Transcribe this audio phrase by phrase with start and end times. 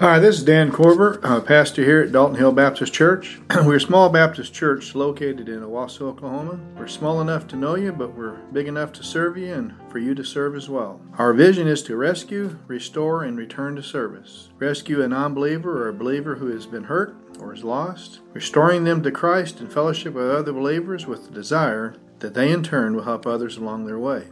[0.00, 3.38] Hi, this is Dan Korver, uh, pastor here at Dalton Hill Baptist Church.
[3.64, 6.58] we're a small Baptist church located in Owasso, Oklahoma.
[6.76, 10.00] We're small enough to know you, but we're big enough to serve you and for
[10.00, 11.00] you to serve as well.
[11.16, 14.48] Our vision is to rescue, restore, and return to service.
[14.58, 18.82] Rescue a non believer or a believer who has been hurt or is lost, restoring
[18.82, 22.96] them to Christ and fellowship with other believers with the desire that they in turn
[22.96, 24.24] will help others along their way.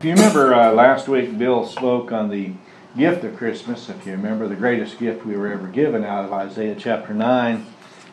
[0.00, 2.52] If you remember uh, last week, Bill spoke on the
[2.96, 3.90] gift of Christmas.
[3.90, 7.66] If you remember, the greatest gift we were ever given out of Isaiah chapter 9,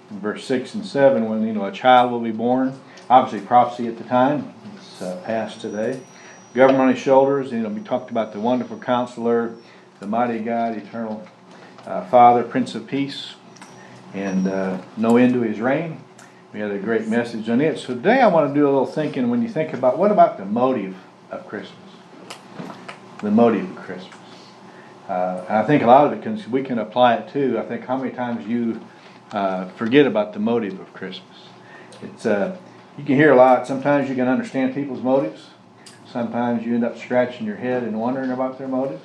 [0.10, 2.78] verse 6 and 7, when you know a child will be born.
[3.10, 6.02] Obviously, prophecy at the time, it's uh, today.
[6.54, 9.56] Government on his shoulders, you know, we talked about the wonderful counselor,
[10.02, 11.26] the mighty God, eternal
[11.86, 13.36] uh, Father, Prince of Peace,
[14.14, 16.02] and uh, no end to his reign.
[16.52, 17.80] We had a great message on it.
[17.80, 20.38] So today I want to do a little thinking when you think about what about
[20.38, 20.94] the motive
[21.32, 21.78] of Christmas.
[23.22, 24.16] The motive of Christmas.
[25.08, 27.58] Uh, I think a lot of it can we can apply it too.
[27.58, 28.82] I think how many times you
[29.32, 31.38] uh, forget about the motive of Christmas.
[32.02, 32.58] It's uh,
[32.98, 33.68] you can hear a lot.
[33.68, 35.48] Sometimes you can understand people's motives.
[36.06, 39.04] Sometimes you end up scratching your head and wondering about their motives.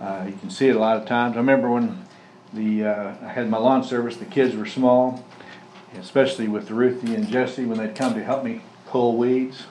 [0.00, 1.36] Uh, you can see it a lot of times.
[1.36, 2.04] I remember when
[2.52, 4.16] the uh, I had my lawn service.
[4.16, 5.24] The kids were small,
[5.98, 9.64] especially with Ruthie and Jesse when they'd come to help me pull weeds.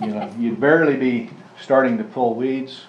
[0.00, 2.82] you know, you'd barely be starting to pull weeds.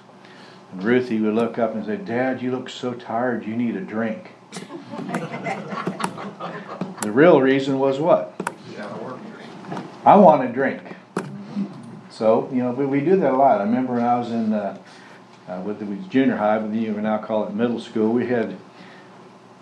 [0.72, 3.82] And Ruthie would look up and say, Dad, you look so tired, you need a
[3.82, 4.32] drink.
[7.02, 8.34] the real reason was what?
[10.06, 10.82] I want a drink.
[12.10, 13.60] So, you know, we, we do that a lot.
[13.60, 14.78] I remember when I was in, uh,
[15.50, 18.56] uh, with the junior high, but you now call it middle school, we had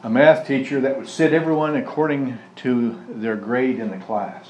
[0.03, 4.49] a math teacher that would sit everyone according to their grade in the class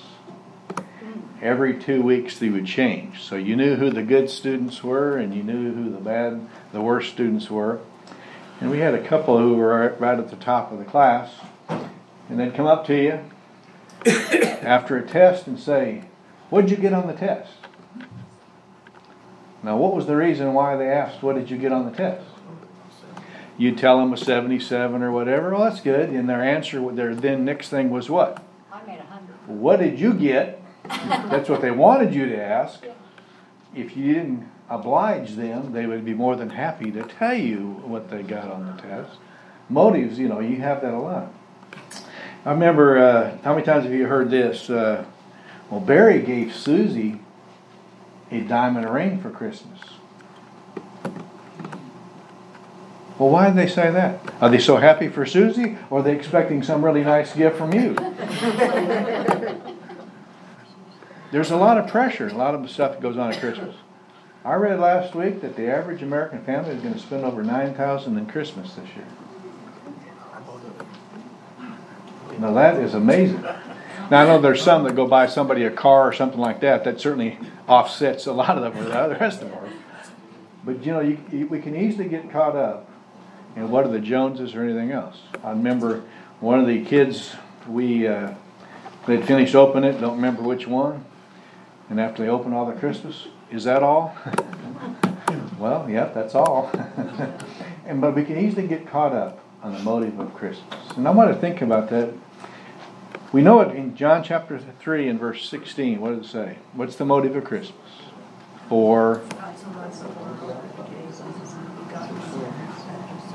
[1.43, 3.21] every two weeks they would change.
[3.21, 6.81] So you knew who the good students were and you knew who the bad, the
[6.81, 7.81] worst students were.
[8.61, 11.31] And we had a couple who were right at the top of the class.
[12.29, 13.19] And they'd come up to you
[14.61, 16.05] after a test and say,
[16.49, 17.51] What'd you get on the test?
[19.63, 22.25] Now, what was the reason why they asked, What did you get on the test?
[23.57, 25.51] You'd tell them a 77 or whatever.
[25.51, 26.09] Well, that's good.
[26.09, 28.43] And their answer, would their then next thing was what?
[28.71, 29.35] I made a hundred.
[29.47, 30.62] What did you get
[31.29, 32.83] that's what they wanted you to ask.
[33.75, 38.09] If you didn't oblige them, they would be more than happy to tell you what
[38.09, 39.17] they got on the test.
[39.69, 41.33] Motives, you know, you have that a lot.
[42.45, 44.69] I remember, uh, how many times have you heard this?
[44.69, 45.05] Uh,
[45.69, 47.19] well, Barry gave Susie
[48.29, 49.79] a diamond ring for Christmas.
[53.17, 54.19] Well, why did they say that?
[54.41, 57.73] Are they so happy for Susie, or are they expecting some really nice gift from
[57.73, 57.95] you?
[61.33, 63.75] There's a lot of pressure, a lot of the stuff that goes on at Christmas.
[64.45, 67.73] I read last week that the average American family is going to spend over nine
[67.73, 69.07] thousand in Christmas this year.
[72.37, 73.41] Now that is amazing.
[73.41, 76.83] Now I know there's some that go buy somebody a car or something like that.
[76.83, 79.73] That certainly offsets a lot of them or the rest of them.
[80.63, 82.87] But you know, you, you, we can easily get caught up
[83.55, 85.17] in what are the Joneses or anything else.
[85.43, 86.03] I remember
[86.41, 87.35] one of the kids
[87.67, 88.35] we uh,
[89.07, 89.99] they'd finished opening it.
[89.99, 91.05] Don't remember which one.
[91.89, 94.15] And after they open all the Christmas, is that all?
[95.59, 96.71] well, yeah, that's all.
[97.85, 100.79] and but we can easily get caught up on the motive of Christmas.
[100.95, 102.13] And I want to think about that.
[103.31, 105.99] We know it in John chapter 3 and verse 16.
[105.99, 106.57] What does it say?
[106.73, 107.77] What's the motive of Christmas?
[108.69, 109.21] For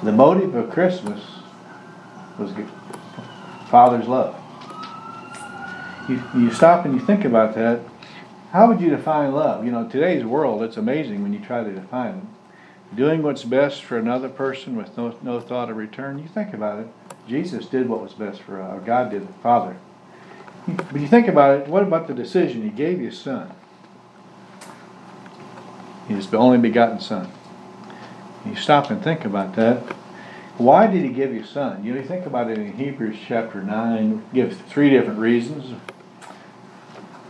[0.02, 1.20] the motive of Christmas
[2.38, 2.52] was
[3.70, 4.36] Father's love.
[6.08, 7.80] You, you stop and you think about that
[8.52, 9.64] how would you define love?
[9.64, 12.96] You know, today's world, it's amazing when you try to define it.
[12.96, 16.18] Doing what's best for another person with no, no thought of return.
[16.18, 16.86] You think about it.
[17.28, 19.76] Jesus did what was best for, uh, God did, the Father.
[20.66, 22.62] But you think about it, what about the decision?
[22.62, 23.52] He gave His Son.
[26.08, 27.30] His only begotten Son.
[28.46, 29.82] You stop and think about that.
[30.56, 31.84] Why did He give His Son?
[31.84, 35.74] You know, you think about it in Hebrews chapter 9, give three different reasons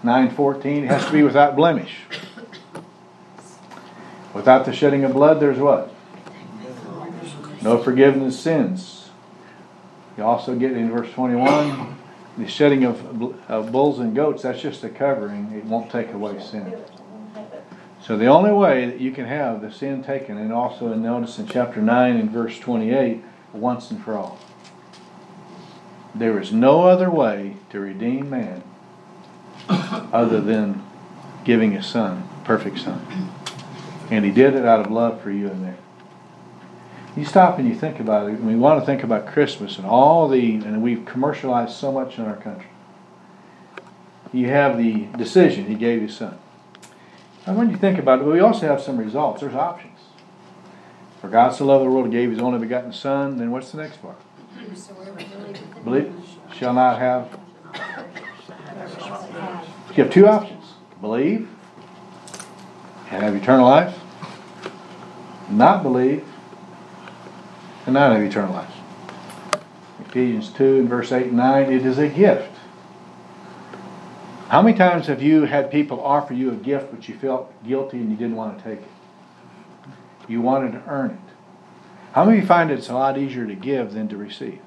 [0.02, 2.02] 9:14 it has to be without blemish.
[4.34, 5.92] Without the shedding of blood, there's what?
[7.62, 9.10] No forgiveness of sins.
[10.16, 11.98] You also get in verse 21
[12.38, 15.50] the shedding of, of bulls and goats, that's just a covering.
[15.52, 16.72] It won't take away sin.
[18.00, 21.48] So the only way that you can have the sin taken, and also notice in
[21.48, 23.22] chapter 9 and verse 28,
[23.52, 24.38] once and for all.
[26.14, 28.62] There is no other way to redeem man
[29.68, 30.84] other than
[31.44, 33.30] giving his son, perfect son.
[34.10, 35.72] And he did it out of love for you and me.
[37.16, 38.40] You stop and you think about it.
[38.40, 42.24] We want to think about Christmas and all the, and we've commercialized so much in
[42.24, 42.68] our country.
[44.32, 46.38] You have the decision, he gave his son.
[47.46, 49.40] And when you think about it, we also have some results.
[49.40, 49.98] There's options.
[51.20, 53.38] For God so loved the world, he gave his only begotten son.
[53.38, 54.20] Then what's the next part?
[55.82, 56.12] Believe
[56.54, 57.38] shall not have.
[59.98, 61.48] You have two options: believe
[63.10, 63.98] and have eternal life,
[65.50, 66.24] not believe
[67.84, 68.72] and not have eternal life.
[70.06, 72.54] Ephesians 2 and verse 8 and 9, it is a gift.
[74.50, 77.96] How many times have you had people offer you a gift but you felt guilty
[77.96, 79.90] and you didn't want to take it?
[80.28, 81.34] You wanted to earn it.
[82.12, 84.60] How many find it's a lot easier to give than to receive?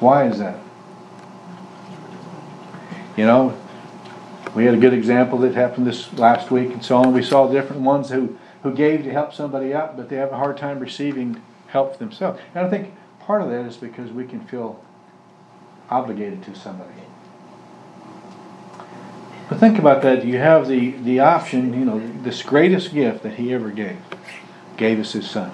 [0.00, 0.58] Why is that?
[3.16, 3.58] You know,
[4.54, 7.12] we had a good example that happened this last week and so on.
[7.12, 10.36] We saw different ones who, who gave to help somebody out, but they have a
[10.36, 12.40] hard time receiving help themselves.
[12.54, 14.82] And I think part of that is because we can feel
[15.88, 16.90] obligated to somebody.
[19.48, 20.24] But think about that.
[20.24, 23.98] You have the, the option, you know, this greatest gift that he ever gave,
[24.76, 25.52] gave us his son.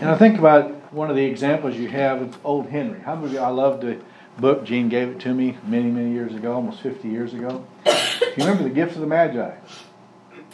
[0.00, 2.62] And I think about one of the examples you have of O.
[2.62, 3.00] Henry.
[3.00, 4.00] How many of you, I love the
[4.38, 4.64] book.
[4.64, 7.66] Gene gave it to me many, many years ago, almost 50 years ago.
[7.84, 9.54] If you remember the gift of the Magi?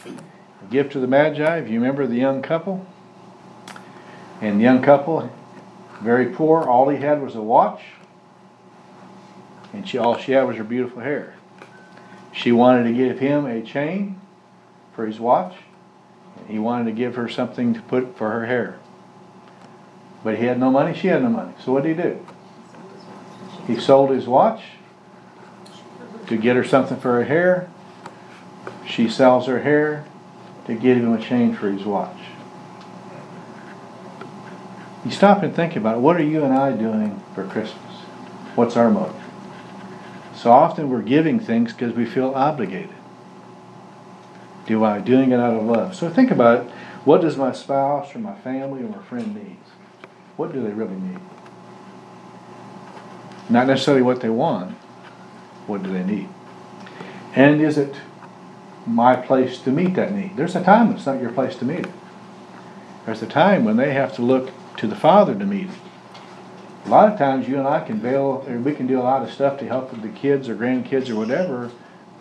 [0.03, 2.85] The gift of the Magi, if you remember the young couple?
[4.41, 5.29] And the young couple,
[6.01, 7.81] very poor, all he had was a watch.
[9.73, 11.35] And she all she had was her beautiful hair.
[12.31, 14.19] She wanted to give him a chain
[14.93, 15.55] for his watch.
[16.37, 18.79] And he wanted to give her something to put for her hair.
[20.23, 21.53] But he had no money, she had no money.
[21.63, 22.25] So what did he do?
[23.67, 24.61] He sold his watch
[26.27, 27.69] to get her something for her hair.
[28.85, 30.05] She sells her hair
[30.65, 32.17] to get him a chain for his watch.
[35.03, 35.99] You stop and think about it.
[35.99, 37.93] What are you and I doing for Christmas?
[38.55, 39.21] What's our motive?
[40.35, 42.89] So often we're giving things because we feel obligated.
[44.65, 45.95] Do I doing it out of love?
[45.95, 46.71] So think about it.
[47.03, 49.57] What does my spouse or my family or my friend need?
[50.37, 51.19] What do they really need?
[53.49, 54.71] Not necessarily what they want.
[55.67, 56.29] What do they need?
[57.33, 57.95] And is it
[58.85, 60.37] my place to meet that need?
[60.37, 61.91] There's a time it's not your place to meet it.
[63.05, 65.77] There's a time when they have to look to the Father to meet it.
[66.85, 69.23] A lot of times you and I can bail, or we can do a lot
[69.23, 71.71] of stuff to help the kids or grandkids or whatever,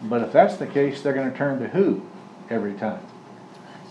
[0.03, 2.03] but if that's the case, they're going to turn to who
[2.51, 3.01] every time?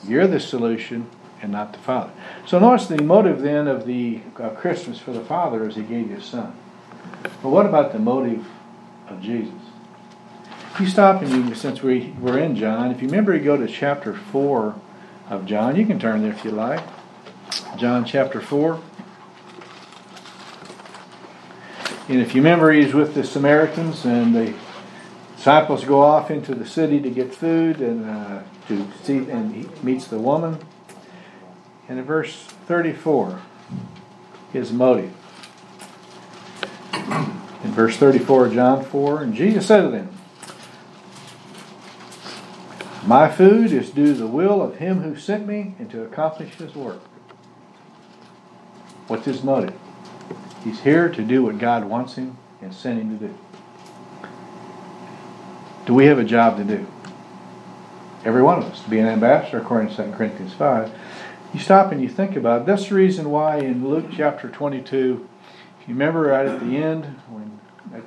[0.08, 1.10] You're the solution
[1.42, 2.12] and not the Father.
[2.48, 6.10] So notice the motive then of the uh, Christmas for the Father is He gave
[6.10, 6.56] His Son.
[7.24, 8.46] But what about the motive
[9.08, 9.54] of Jesus?
[10.74, 13.58] If you stop and you, since we, we're in John, if you remember, you go
[13.58, 14.76] to chapter 4
[15.30, 15.76] of John.
[15.76, 16.84] You can turn there if you like.
[17.78, 18.82] John chapter 4.
[22.10, 24.54] And if you remember, he's with the Samaritans, and the
[25.38, 29.70] disciples go off into the city to get food and uh, to see, and he
[29.82, 30.58] meets the woman.
[31.88, 33.42] And in verse 34,
[34.52, 35.14] his motive.
[37.74, 40.16] Verse 34 of John 4, and Jesus said to them,
[43.04, 46.54] My food is to do the will of him who sent me and to accomplish
[46.54, 47.02] his work.
[49.08, 49.74] What's his motive?
[50.64, 53.38] He's here to do what God wants him and sent him to do.
[55.88, 56.86] Do we have a job to do?
[58.24, 60.94] Every one of us, to be an ambassador, according to 2 Corinthians 5.
[61.54, 62.66] You stop and you think about it.
[62.68, 65.28] That's the reason why in Luke chapter 22,
[65.82, 67.60] if you remember right at the end, when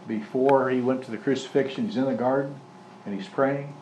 [0.07, 2.57] before he went to the crucifixion, he's in the garden
[3.05, 3.73] and he's praying.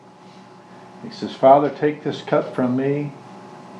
[1.03, 3.11] He says, Father, take this cup from me,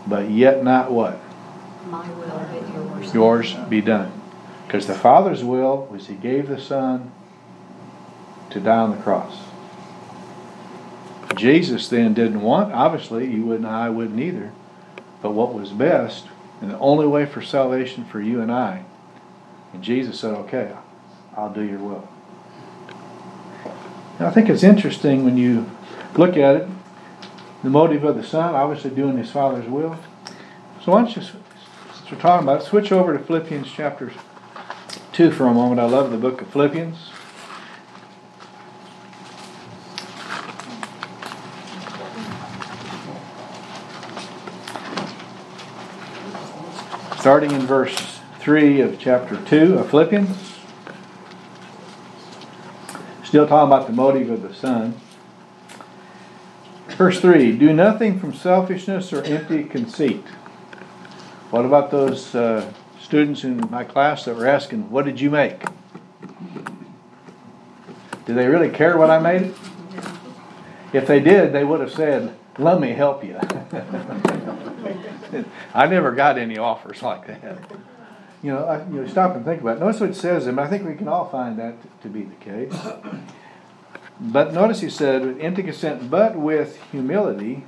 [0.08, 1.20] but yet not what?
[1.88, 3.14] My will, but yours.
[3.14, 4.12] Yours be done.
[4.66, 7.12] Because the Father's will was He gave the Son
[8.50, 9.38] to die on the cross.
[11.36, 14.52] Jesus then didn't want, obviously, you wouldn't, I wouldn't either,
[15.22, 16.26] but what was best
[16.62, 18.86] and the only way for salvation for you and I.
[19.74, 20.74] And Jesus said, okay,
[21.36, 22.08] I'll do your will.
[24.18, 25.70] I think it's interesting when you
[26.16, 26.68] look at it,
[27.64, 29.98] the motive of the Son, obviously doing his Father's will.
[30.84, 34.14] So why don't you, since we're talking about it, switch over to Philippians chapter
[35.12, 35.82] 2 for a moment.
[35.82, 37.12] I love the book of Philippians.
[47.20, 50.56] Starting in verse 3 of chapter 2 of Philippians.
[53.36, 54.96] Still talking about the motive of the Son.
[56.92, 60.24] Verse 3 Do nothing from selfishness or empty conceit.
[61.50, 65.62] What about those uh, students in my class that were asking, What did you make?
[68.26, 69.54] Do they really care what I made?
[70.94, 73.38] If they did, they would have said, Let me help you.
[75.74, 77.60] I never got any offers like that.
[78.46, 79.80] You know, I, you know, stop and think about it.
[79.80, 81.74] Notice what it says, and I think we can all find that
[82.04, 82.80] to be the case.
[84.20, 87.64] But notice he said, with empty consent, but with humility,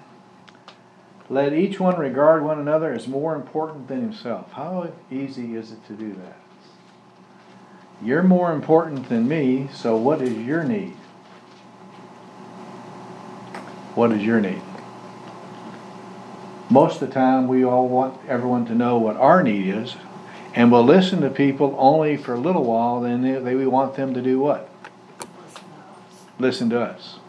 [1.32, 4.52] let each one regard one another as more important than himself.
[4.52, 6.38] How easy is it to do that?
[8.00, 10.94] You're more important than me, so what is your need?
[13.96, 14.62] What is your need?
[16.70, 19.96] Most of the time, we all want everyone to know what our need is,
[20.58, 23.94] and we'll listen to people only for a little while, then they, they, we want
[23.94, 24.68] them to do what?
[26.40, 27.20] Listen to us.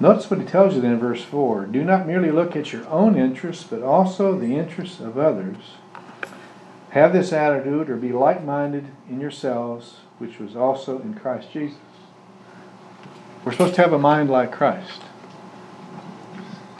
[0.00, 2.84] Notice what he tells you then in verse 4 Do not merely look at your
[2.88, 5.56] own interests, but also the interests of others.
[6.90, 11.78] Have this attitude, or be like minded in yourselves, which was also in Christ Jesus.
[13.44, 15.02] We're supposed to have a mind like Christ.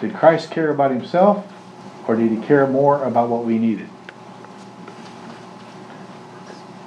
[0.00, 1.46] Did Christ care about himself,
[2.08, 3.90] or did he care more about what we needed?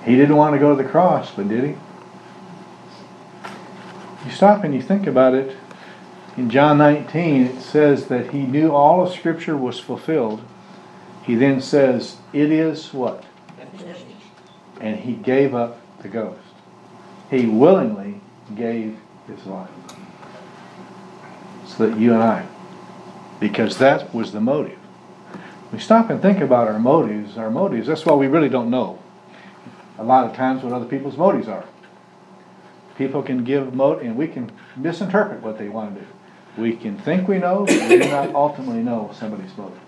[0.07, 1.75] He didn't want to go to the cross, but did he?
[4.25, 5.57] You stop and you think about it.
[6.37, 10.41] In John 19, it says that he knew all of Scripture was fulfilled.
[11.23, 13.25] He then says, It is what?
[14.79, 16.39] And he gave up the ghost.
[17.29, 18.21] He willingly
[18.55, 18.97] gave
[19.27, 19.69] his life.
[21.65, 22.47] So that you and I,
[23.41, 24.79] because that was the motive.
[25.73, 27.37] We stop and think about our motives.
[27.37, 28.99] Our motives, that's why we really don't know
[29.97, 31.65] a lot of times what other people's motives are.
[32.97, 36.07] People can give motive, and we can misinterpret what they want to do.
[36.57, 39.79] We can think we know, but we do not ultimately know somebody's motive.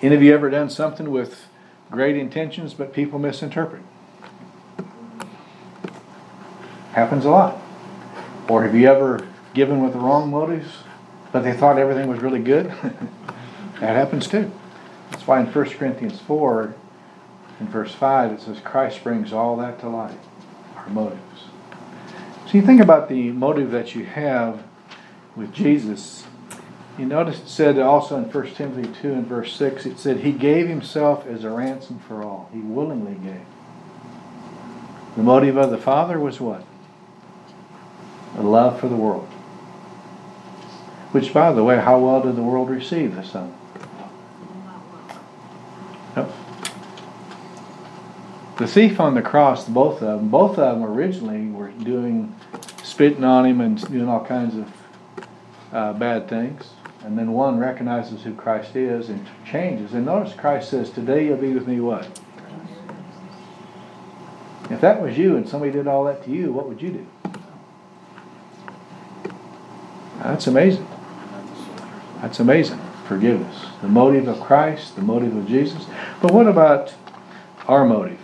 [0.00, 1.46] Any of you ever done something with
[1.90, 3.82] great intentions, but people misinterpret?
[6.92, 7.60] Happens a lot.
[8.48, 10.68] Or have you ever given with the wrong motives,
[11.32, 12.66] but they thought everything was really good?
[13.80, 14.50] that happens too.
[15.10, 16.74] That's why in 1 Corinthians 4,
[17.60, 20.18] in verse 5, it says, Christ brings all that to light,
[20.76, 21.20] our motives.
[22.46, 24.62] So you think about the motive that you have
[25.36, 26.24] with Jesus.
[26.98, 30.32] You notice it said also in 1 Timothy 2 and verse 6, it said, He
[30.32, 32.50] gave Himself as a ransom for all.
[32.52, 33.46] He willingly gave.
[35.16, 36.64] The motive of the Father was what?
[38.36, 39.28] A love for the world.
[41.12, 43.54] Which, by the way, how well did the world receive the Son?
[46.16, 46.32] Nope.
[48.56, 52.34] The thief on the cross, both of them, both of them originally were doing,
[52.84, 54.72] spitting on him and doing all kinds of
[55.72, 56.70] uh, bad things.
[57.02, 59.92] And then one recognizes who Christ is and changes.
[59.92, 62.06] And notice Christ says, Today you'll be with me what?
[64.70, 67.06] If that was you and somebody did all that to you, what would you do?
[70.20, 70.86] That's amazing.
[72.22, 72.78] That's amazing.
[73.06, 73.66] Forgiveness.
[73.82, 75.84] The motive of Christ, the motive of Jesus.
[76.22, 76.94] But what about
[77.68, 78.23] our motive?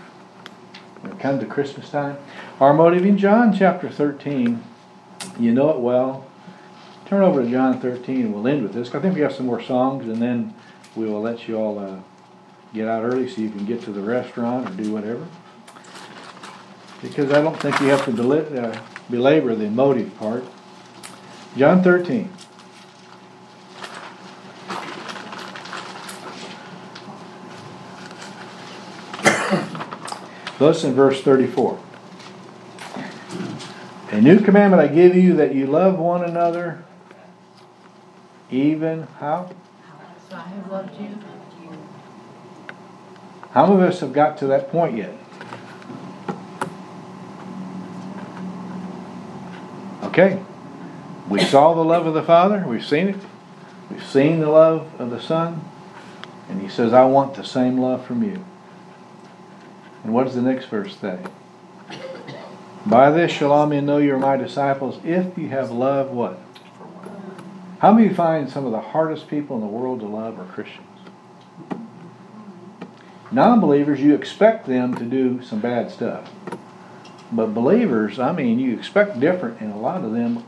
[1.20, 2.16] Comes to Christmas time,
[2.60, 4.64] our motive in John chapter 13,
[5.38, 6.24] you know it well.
[7.04, 8.94] Turn over to John 13 and we'll end with this.
[8.94, 10.54] I think we have some more songs and then
[10.96, 11.98] we will let you all uh,
[12.72, 15.26] get out early so you can get to the restaurant or do whatever.
[17.02, 20.44] Because I don't think you have to deli- uh, belabor the motive part.
[21.54, 22.32] John 13.
[30.60, 31.80] Thus in verse 34.
[34.10, 36.84] A new commandment I give you that you love one another,
[38.50, 39.50] even how?
[40.28, 41.18] So I have loved you.
[43.52, 45.14] How many of us have got to that point yet?
[50.02, 50.42] Okay.
[51.30, 53.20] We saw the love of the Father, we've seen it.
[53.90, 55.62] We've seen the love of the Son.
[56.50, 58.44] And He says, I want the same love from you.
[60.04, 61.18] And what does the next verse say?
[62.86, 66.38] By this shall all men know you are my disciples if you have love what?
[67.80, 70.86] How many find some of the hardest people in the world to love are Christians?
[73.32, 76.30] Non believers, you expect them to do some bad stuff.
[77.30, 80.44] But believers, I mean, you expect different, and a lot of them,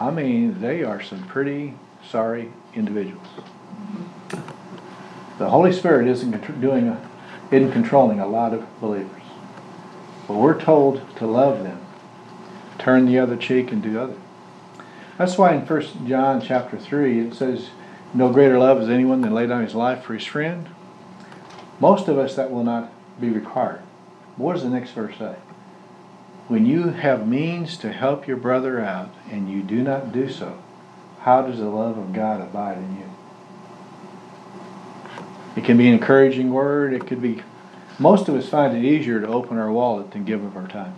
[0.00, 1.74] I mean, they are some pretty
[2.08, 3.26] sorry individuals.
[5.38, 7.10] The Holy Spirit isn't doing a
[7.52, 9.22] in controlling a lot of believers.
[10.26, 11.80] But we're told to love them,
[12.78, 14.16] turn the other cheek, and do other.
[15.18, 17.70] That's why in First John chapter 3 it says,
[18.14, 20.68] No greater love is anyone than lay down his life for his friend.
[21.78, 22.90] Most of us that will not
[23.20, 23.82] be required.
[24.36, 25.36] What does the next verse say?
[26.48, 30.58] When you have means to help your brother out and you do not do so,
[31.20, 33.10] how does the love of God abide in you?
[35.56, 36.92] It can be an encouraging word.
[36.92, 37.42] It could be.
[37.98, 40.94] Most of us find it easier to open our wallet than give of our time.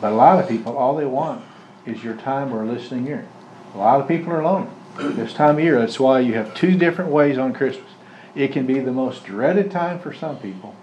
[0.00, 1.44] But a lot of people, all they want
[1.86, 3.26] is your time or listening ear.
[3.74, 5.78] A lot of people are lonely this time of year.
[5.78, 7.90] That's why you have two different ways on Christmas.
[8.34, 10.74] It can be the most dreaded time for some people,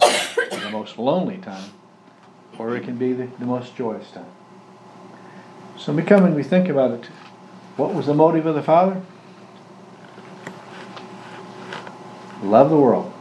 [0.00, 1.70] the most lonely time,
[2.58, 4.26] or it can be the, the most joyous time.
[5.76, 7.06] So, becoming, we think about it.
[7.76, 9.02] What was the motive of the Father?
[12.44, 13.12] Love the world,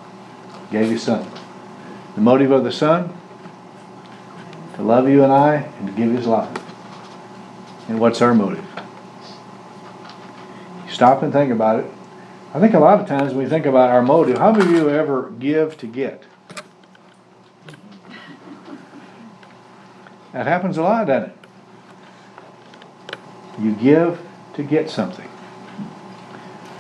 [0.69, 1.25] gave his Son.
[2.15, 3.17] The motive of the Son?
[4.75, 6.57] To love you and I and to give his life.
[7.87, 8.65] And what's our motive?
[10.89, 11.85] Stop and think about it.
[12.53, 14.71] I think a lot of times when we think about our motive, how many of
[14.71, 16.23] you ever give to get?
[20.33, 21.37] That happens a lot, doesn't it?
[23.59, 24.19] You give
[24.55, 25.29] to get something.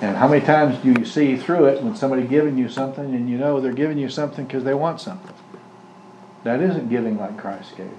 [0.03, 3.29] And how many times do you see through it when somebody giving you something and
[3.29, 5.33] you know they're giving you something because they want something?
[6.43, 7.89] That isn't giving like Christ gave.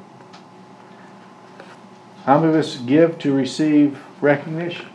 [2.26, 4.86] How many of us give to receive recognition?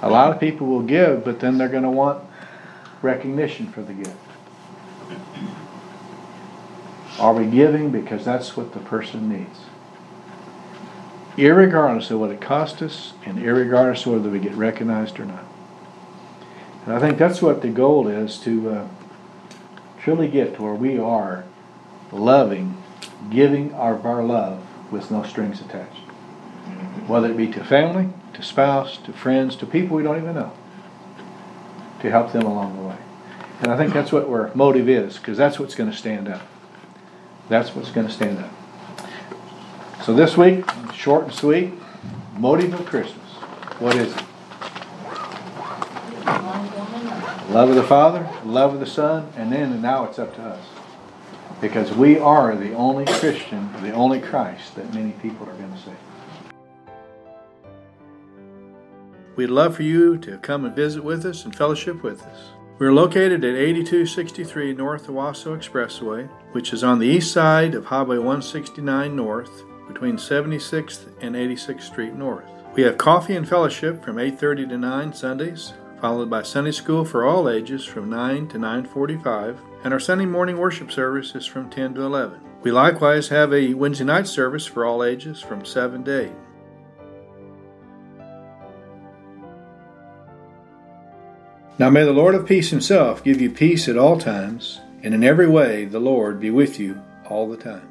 [0.00, 2.24] A lot of people will give, but then they're going to want
[3.02, 4.16] recognition for the gift.
[7.18, 9.60] Are we giving because that's what the person needs?
[11.36, 15.44] Irregardless of what it costs us, and irregardless of whether we get recognized or not.
[16.84, 18.88] And I think that's what the goal is to uh,
[20.02, 21.44] truly get to where we are
[22.10, 22.82] loving,
[23.30, 25.98] giving our, our love with no strings attached.
[27.06, 30.52] Whether it be to family, to spouse, to friends, to people we don't even know,
[32.00, 32.96] to help them along the way.
[33.60, 36.42] And I think that's what our motive is, because that's what's going to stand up.
[37.48, 38.50] That's what's going to stand up.
[40.10, 41.72] So this week, short and sweet,
[42.36, 43.28] motive of Christmas.
[43.78, 44.22] What is it?
[47.50, 50.42] Love of the Father, love of the Son, and then and now it's up to
[50.42, 50.66] us.
[51.60, 55.78] Because we are the only Christian, the only Christ that many people are going to
[55.78, 55.92] see.
[59.36, 62.40] We'd love for you to come and visit with us and fellowship with us.
[62.80, 68.16] We're located at 8263 North Owasso Expressway, which is on the east side of Highway
[68.16, 72.44] 169 North, between 76th and 86th Street North.
[72.74, 77.24] We have coffee and fellowship from 8:30 to 9 Sundays, followed by Sunday school for
[77.24, 81.94] all ages from 9 to 9:45, and our Sunday morning worship service is from 10
[81.94, 82.38] to 11.
[82.62, 86.32] We likewise have a Wednesday night service for all ages from 7 to 8.
[91.78, 95.24] Now may the Lord of peace himself give you peace at all times, and in
[95.24, 97.89] every way the Lord be with you all the time.